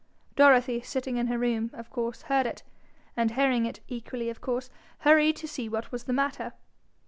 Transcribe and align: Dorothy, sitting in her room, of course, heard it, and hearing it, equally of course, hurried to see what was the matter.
Dorothy, 0.35 0.81
sitting 0.81 1.17
in 1.17 1.27
her 1.27 1.37
room, 1.37 1.69
of 1.73 1.91
course, 1.91 2.23
heard 2.23 2.47
it, 2.47 2.63
and 3.15 3.29
hearing 3.29 3.67
it, 3.67 3.81
equally 3.87 4.31
of 4.31 4.41
course, 4.41 4.71
hurried 5.01 5.35
to 5.35 5.47
see 5.47 5.69
what 5.69 5.91
was 5.91 6.05
the 6.05 6.11
matter. 6.13 6.53